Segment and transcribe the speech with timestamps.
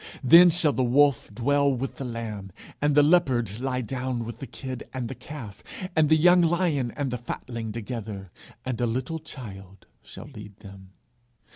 [0.23, 2.51] Then shall the wolf dwell with the lamb,
[2.81, 5.61] and the leopard lie down with the kid and the calf,
[5.95, 8.31] and the young lion and the fatling together,
[8.65, 10.93] and a little child shall lead them.